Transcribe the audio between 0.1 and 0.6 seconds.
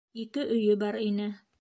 Ике